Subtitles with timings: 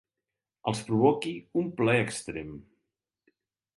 [0.71, 2.57] Els provoqui un plaer extrem.